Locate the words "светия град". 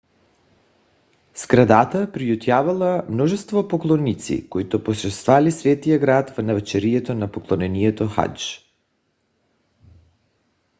5.51-6.29